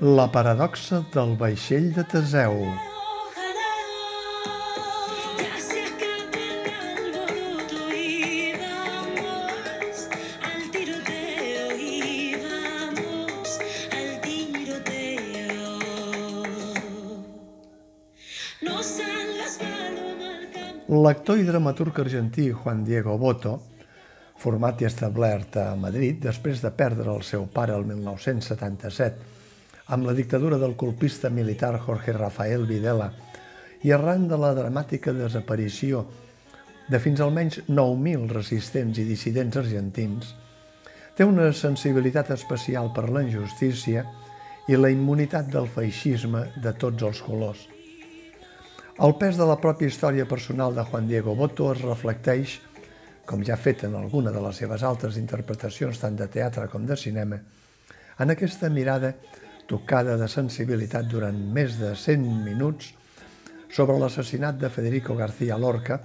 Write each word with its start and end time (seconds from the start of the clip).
La 0.00 0.24
paradoxa 0.26 1.04
del 1.14 1.36
vaixell 1.38 1.92
de 1.94 2.02
Teseu. 2.10 2.56
L'actor 21.04 21.38
i 21.38 21.46
dramaturg 21.46 22.00
argentí 22.00 22.50
Juan 22.50 22.82
Diego 22.84 23.14
Boto, 23.16 23.60
format 24.42 24.82
i 24.82 24.90
establert 24.90 25.56
a 25.62 25.70
Madrid 25.78 26.18
després 26.26 26.58
de 26.66 26.74
perdre 26.74 27.14
el 27.14 27.22
seu 27.22 27.46
pare 27.46 27.78
el 27.78 27.86
1977 27.86 29.43
amb 29.86 30.06
la 30.06 30.14
dictadura 30.16 30.58
del 30.58 30.76
colpista 30.76 31.28
militar 31.30 31.78
Jorge 31.80 32.12
Rafael 32.12 32.64
Videla 32.66 33.10
i 33.84 33.92
arran 33.92 34.28
de 34.28 34.38
la 34.40 34.54
dramàtica 34.56 35.12
desaparició 35.12 36.06
de 36.88 37.00
fins 37.00 37.20
almenys 37.20 37.60
9.000 37.68 38.32
resistents 38.32 38.98
i 39.00 39.04
dissidents 39.08 39.56
argentins, 39.60 40.34
té 41.16 41.24
una 41.24 41.50
sensibilitat 41.52 42.32
especial 42.34 42.90
per 42.96 43.08
la 43.10 43.22
injustícia 43.24 44.04
i 44.68 44.76
la 44.76 44.90
immunitat 44.92 45.50
del 45.52 45.68
feixisme 45.68 46.46
de 46.56 46.72
tots 46.80 47.04
els 47.04 47.20
colors. 47.24 47.66
El 49.04 49.16
pes 49.20 49.36
de 49.36 49.46
la 49.48 49.58
pròpia 49.60 49.90
història 49.90 50.26
personal 50.30 50.74
de 50.74 50.84
Juan 50.88 51.08
Diego 51.08 51.34
Boto 51.34 51.70
es 51.72 51.82
reflecteix, 51.82 52.58
com 53.26 53.42
ja 53.44 53.56
ha 53.56 53.60
fet 53.60 53.84
en 53.88 53.96
alguna 53.98 54.32
de 54.32 54.40
les 54.44 54.60
seves 54.60 54.84
altres 54.84 55.16
interpretacions 55.20 56.00
tant 56.00 56.16
de 56.16 56.28
teatre 56.28 56.68
com 56.72 56.84
de 56.86 56.96
cinema, 56.96 57.40
en 58.18 58.30
aquesta 58.30 58.70
mirada 58.70 59.14
tocada 59.68 60.16
de 60.20 60.28
sensibilitat 60.28 61.08
durant 61.10 61.38
més 61.54 61.78
de 61.80 61.94
100 61.96 62.26
minuts 62.44 62.92
sobre 63.74 63.96
l'assassinat 63.98 64.58
de 64.60 64.70
Federico 64.70 65.16
García 65.16 65.58
Lorca 65.58 66.00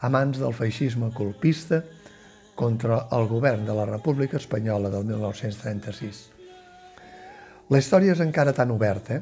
a 0.00 0.08
mans 0.08 0.38
del 0.40 0.54
feixisme 0.56 1.10
colpista 1.16 1.82
contra 2.54 3.06
el 3.16 3.26
govern 3.28 3.64
de 3.66 3.74
la 3.74 3.86
República 3.88 4.36
Espanyola 4.36 4.90
del 4.92 5.04
1936. 5.08 6.20
La 7.70 7.78
història 7.78 8.12
és 8.12 8.20
encara 8.20 8.52
tan 8.52 8.70
oberta 8.74 9.20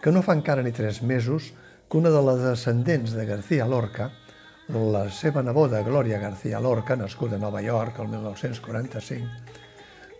que 0.00 0.12
no 0.14 0.22
fa 0.24 0.36
encara 0.38 0.62
ni 0.64 0.72
tres 0.72 1.02
mesos 1.02 1.52
que 1.90 1.98
una 1.98 2.10
de 2.14 2.22
les 2.22 2.42
descendents 2.44 3.12
de 3.12 3.26
García 3.26 3.66
Lorca, 3.66 4.10
la 4.70 5.10
seva 5.10 5.42
neboda 5.42 5.82
Glòria 5.82 6.20
García 6.22 6.60
Lorca, 6.60 6.96
nascuda 6.96 7.36
a 7.36 7.42
Nova 7.42 7.60
York 7.60 7.98
el 7.98 8.08
1945, 8.08 9.26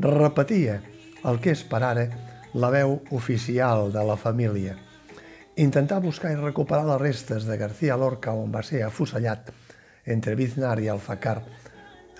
repetia 0.00 0.80
el 1.30 1.38
que 1.40 1.54
és 1.54 1.62
per 1.62 1.82
ara 1.86 2.04
la 2.54 2.70
veu 2.70 2.98
oficial 3.10 3.92
de 3.92 4.02
la 4.04 4.16
família. 4.16 4.76
Intentar 5.56 6.00
buscar 6.02 6.32
i 6.32 6.38
recuperar 6.38 6.86
les 6.88 7.00
restes 7.00 7.46
de 7.46 7.56
García 7.56 7.96
Lorca 7.96 8.32
on 8.34 8.50
va 8.50 8.62
ser 8.66 8.82
afusellat 8.82 9.50
entre 10.06 10.34
Biznar 10.34 10.78
i 10.80 10.88
Alfacar 10.88 11.40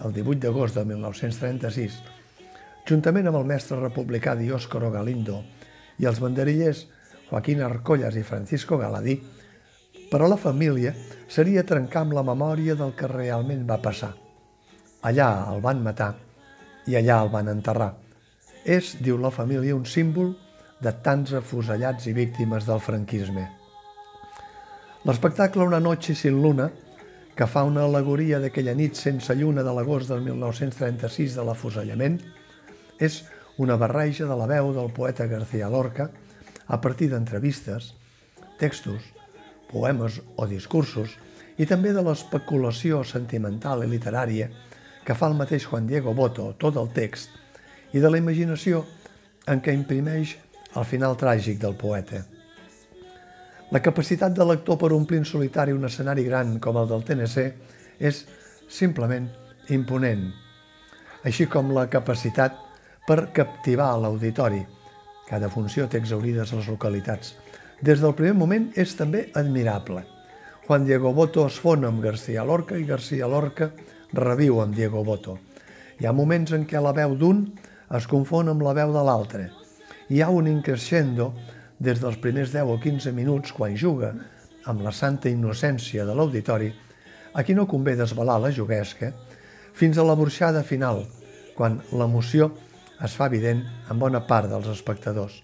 el 0.04 0.12
18 0.14 0.40
d'agost 0.46 0.76
de 0.78 0.84
1936, 0.86 1.98
juntament 2.88 3.28
amb 3.28 3.40
el 3.40 3.48
mestre 3.48 3.80
republicà 3.80 4.36
Dioscoro 4.36 4.90
Galindo 4.90 5.42
i 6.00 6.06
els 6.08 6.20
banderillers 6.22 6.86
Joaquín 7.30 7.60
Arcollas 7.62 8.16
i 8.16 8.24
Francisco 8.26 8.78
Galadí, 8.78 9.19
però 10.10 10.26
la 10.28 10.38
família 10.40 10.94
seria 11.28 11.66
trencar 11.66 12.04
amb 12.04 12.16
la 12.16 12.24
memòria 12.26 12.74
del 12.78 12.94
que 12.98 13.10
realment 13.10 13.66
va 13.69 13.78
passar. 13.82 14.14
Allà 15.06 15.28
el 15.52 15.60
van 15.64 15.82
matar 15.82 16.14
i 16.86 16.96
allà 16.98 17.20
el 17.22 17.30
van 17.32 17.48
enterrar. 17.52 17.92
És, 18.65 18.97
diu 19.00 19.16
la 19.19 19.31
família, 19.32 19.76
un 19.76 19.87
símbol 19.88 20.34
de 20.81 20.93
tants 21.04 21.32
afusellats 21.37 22.06
i 22.09 22.15
víctimes 22.16 22.66
del 22.69 22.81
franquisme. 22.81 23.47
L'espectacle 25.04 25.65
Una 25.65 25.81
noche 25.81 26.15
sin 26.15 26.43
luna, 26.43 26.70
que 27.37 27.47
fa 27.47 27.62
una 27.65 27.87
alegoria 27.88 28.41
d'aquella 28.41 28.75
nit 28.76 28.99
sense 29.00 29.32
lluna 29.34 29.62
de 29.65 29.72
l'agost 29.72 30.10
del 30.12 30.20
1936 30.26 31.38
de 31.38 31.44
l'afusellament, 31.44 32.19
és 33.00 33.22
una 33.56 33.78
barreja 33.81 34.28
de 34.28 34.37
la 34.37 34.49
veu 34.50 34.75
del 34.76 34.93
poeta 34.93 35.26
García 35.26 35.70
Lorca 35.72 36.10
a 36.69 36.81
partir 36.81 37.09
d'entrevistes, 37.10 37.94
textos, 38.60 39.09
poemes 39.72 40.20
o 40.37 40.47
discursos 40.47 41.16
i 41.56 41.65
també 41.65 41.94
de 41.97 42.04
l'especulació 42.04 43.00
sentimental 43.04 43.84
i 43.84 43.88
literària 43.88 44.50
que 45.04 45.16
fa 45.16 45.31
el 45.32 45.37
mateix 45.38 45.65
Juan 45.65 45.88
Diego 45.88 46.12
Boto, 46.15 46.53
tot 46.60 46.76
el 46.76 46.93
text, 46.93 47.39
i 47.92 48.02
de 48.02 48.10
la 48.10 48.18
imaginació 48.20 48.84
en 49.50 49.62
què 49.64 49.74
imprimeix 49.74 50.36
el 50.76 50.86
final 50.86 51.16
tràgic 51.18 51.58
del 51.62 51.74
poeta. 51.78 52.22
La 53.70 53.82
capacitat 53.82 54.34
de 54.34 54.46
l'actor 54.46 54.78
per 54.78 54.92
omplir 54.94 55.20
en 55.22 55.26
solitari 55.28 55.74
un 55.74 55.86
escenari 55.86 56.24
gran 56.26 56.58
com 56.62 56.78
el 56.80 56.88
del 56.90 57.04
TNC 57.06 57.44
és 58.02 58.24
simplement 58.70 59.28
imponent, 59.70 60.24
així 61.26 61.46
com 61.50 61.70
la 61.74 61.86
capacitat 61.90 62.56
per 63.06 63.30
captivar 63.34 63.92
l'auditori. 63.98 64.64
Cada 65.28 65.50
funció 65.50 65.86
té 65.86 66.00
exaurides 66.02 66.52
les 66.56 66.66
localitats. 66.70 67.36
Des 67.80 68.02
del 68.02 68.16
primer 68.18 68.34
moment 68.34 68.66
és 68.74 68.96
també 68.98 69.28
admirable. 69.38 70.02
Juan 70.66 70.84
Diego 70.86 71.14
Boto 71.14 71.46
es 71.46 71.58
fon 71.58 71.86
amb 71.86 72.02
García 72.02 72.44
Lorca 72.44 72.76
i 72.78 72.84
García 72.86 73.26
Lorca 73.30 73.70
reviu 74.12 74.60
amb 74.62 74.74
Diego 74.74 75.04
Boto. 75.06 75.38
Hi 76.00 76.06
ha 76.06 76.12
moments 76.16 76.52
en 76.56 76.66
què 76.66 76.82
la 76.82 76.92
veu 76.96 77.14
d'un 77.18 77.44
es 77.98 78.06
confon 78.06 78.50
amb 78.52 78.62
la 78.62 78.74
veu 78.76 78.92
de 78.94 79.02
l'altre. 79.02 79.48
Hi 80.10 80.20
ha 80.22 80.30
un 80.30 80.46
increscendo 80.46 81.32
des 81.78 81.98
dels 82.02 82.18
primers 82.22 82.52
10 82.54 82.70
o 82.70 82.78
15 82.78 83.12
minuts 83.16 83.52
quan 83.56 83.74
juga 83.76 84.12
amb 84.70 84.84
la 84.84 84.92
santa 84.92 85.30
innocència 85.30 86.04
de 86.06 86.14
l'auditori, 86.14 86.70
a 87.34 87.42
qui 87.42 87.54
no 87.54 87.66
convé 87.66 87.96
desvelar 87.96 88.38
la 88.42 88.52
juguesca, 88.54 89.12
fins 89.74 89.98
a 89.98 90.04
la 90.04 90.14
burxada 90.14 90.62
final, 90.66 91.04
quan 91.56 91.80
l'emoció 91.92 92.50
es 93.02 93.14
fa 93.16 93.30
evident 93.30 93.62
en 93.90 93.98
bona 93.98 94.20
part 94.26 94.50
dels 94.50 94.68
espectadors. 94.68 95.40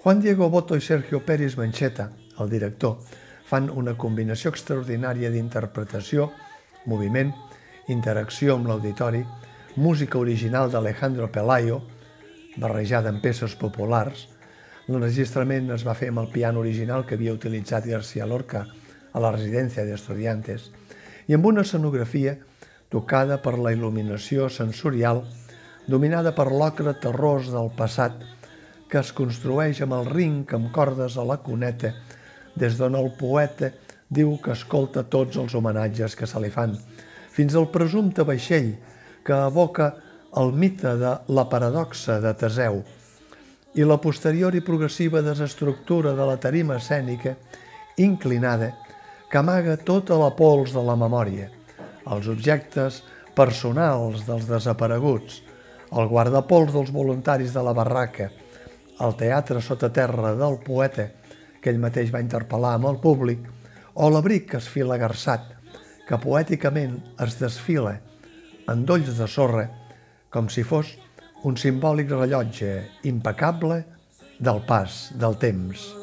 Juan 0.00 0.20
Diego 0.20 0.48
Boto 0.48 0.76
i 0.78 0.80
Sergio 0.80 1.20
Pérez 1.26 1.58
Mancheta, 1.58 2.08
el 2.40 2.48
director, 2.48 2.96
fan 3.44 3.68
una 3.68 3.96
combinació 3.98 4.52
extraordinària 4.54 5.28
d'interpretació, 5.34 6.30
moviment, 6.86 7.34
interacció 7.90 8.54
amb 8.54 8.70
l'auditori, 8.70 9.24
música 9.76 10.18
original 10.18 10.70
d'Alejandro 10.70 11.30
Pelayo, 11.30 11.80
barrejada 12.56 13.10
amb 13.12 13.22
peces 13.22 13.54
populars. 13.54 14.26
L'enregistrament 14.90 15.70
es 15.70 15.84
va 15.86 15.94
fer 15.94 16.08
amb 16.10 16.24
el 16.24 16.30
piano 16.32 16.60
original 16.60 17.04
que 17.06 17.14
havia 17.14 17.34
utilitzat 17.36 17.86
García 17.86 18.26
Lorca 18.26 18.64
a 19.12 19.22
la 19.22 19.30
residència 19.30 19.84
d'estudiantes 19.86 20.70
i 21.28 21.36
amb 21.36 21.46
una 21.46 21.62
escenografia 21.62 22.36
tocada 22.90 23.38
per 23.42 23.56
la 23.58 23.70
il·luminació 23.70 24.48
sensorial 24.50 25.22
dominada 25.86 26.34
per 26.34 26.50
l'ocre 26.50 26.96
terrós 26.98 27.50
del 27.54 27.70
passat 27.76 28.18
que 28.90 28.98
es 28.98 29.12
construeix 29.14 29.80
amb 29.84 29.94
el 29.94 30.10
rinc 30.10 30.54
amb 30.56 30.72
cordes 30.74 31.16
a 31.16 31.24
la 31.26 31.38
cuneta 31.38 31.94
des 32.58 32.76
d'on 32.78 32.98
el 32.98 33.12
poeta 33.18 33.70
diu 34.10 34.34
que 34.42 34.56
escolta 34.56 35.06
tots 35.06 35.38
els 35.38 35.54
homenatges 35.54 36.16
que 36.18 36.26
se 36.26 36.40
li 36.42 36.50
fan, 36.50 36.74
fins 37.30 37.54
al 37.54 37.70
presumpte 37.70 38.26
vaixell 38.26 38.72
que 39.24 39.36
evoca 39.36 39.94
el 40.36 40.52
mite 40.52 40.94
de 40.96 41.12
la 41.28 41.48
paradoxa 41.50 42.20
de 42.22 42.32
Teseu 42.38 42.80
i 43.78 43.86
la 43.86 43.98
posterior 44.02 44.54
i 44.54 44.62
progressiva 44.66 45.22
desestructura 45.22 46.14
de 46.18 46.26
la 46.26 46.38
tarima 46.42 46.78
escènica 46.78 47.36
inclinada 48.02 48.72
que 49.30 49.38
amaga 49.38 49.76
tota 49.76 50.18
la 50.18 50.32
pols 50.34 50.74
de 50.74 50.82
la 50.82 50.96
memòria, 50.98 51.46
els 52.10 52.26
objectes 52.30 53.02
personals 53.36 54.24
dels 54.26 54.48
desapareguts, 54.48 55.38
el 55.94 56.10
guardapols 56.10 56.72
dels 56.74 56.90
voluntaris 56.90 57.54
de 57.54 57.62
la 57.62 57.74
barraca, 57.74 58.30
el 59.00 59.14
teatre 59.16 59.62
sota 59.62 59.92
terra 59.94 60.34
del 60.34 60.58
poeta, 60.66 61.06
que 61.62 61.70
ell 61.70 61.78
mateix 61.78 62.10
va 62.10 62.22
interpel·lar 62.24 62.74
amb 62.74 62.90
el 62.90 62.98
públic, 63.02 63.46
o 63.94 64.10
l'abric 64.10 64.56
esfilagarçat, 64.58 65.46
que 66.08 66.18
poèticament 66.18 66.96
es 67.22 67.38
desfila 67.38 68.00
en 68.70 68.84
dolls 68.86 69.16
de 69.18 69.26
sorra, 69.26 69.64
com 70.30 70.50
si 70.52 70.62
fos 70.66 70.92
un 71.48 71.56
simbòlic 71.58 72.12
rellotge 72.14 72.74
impecable 73.10 73.80
del 74.38 74.62
pas 74.68 75.08
del 75.18 75.40
temps. 75.42 75.99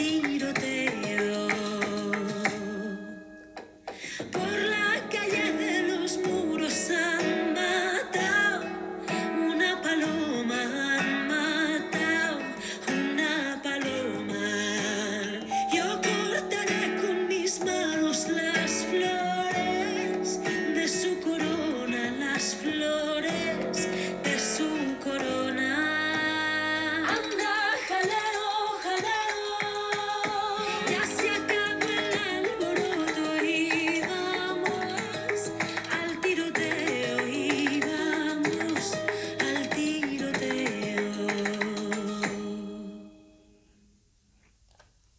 tiroteo. 0.00 1.48
Por 4.32 4.50
la 4.74 4.90
calle 5.14 5.52
de 5.62 5.74
los 5.88 6.16
muros 6.26 6.76
han 6.90 7.52
matado 7.52 8.64
una 9.52 9.70
paloma, 9.82 10.60
han 10.96 11.28
matado 11.28 12.38
una 12.88 13.60
paloma. 13.62 14.46
Yo 15.76 15.86
cortaré 16.08 16.82
con 17.02 17.28
mis 17.28 17.62
manos 17.62 18.26
las 18.28 18.70
flores 18.90 20.40
de 20.76 20.88
su 20.88 21.20
corona, 21.20 22.02
las 22.18 22.54
flores 22.54 23.88
de 24.24 24.38
su 24.38 24.68
corona. 25.04 25.29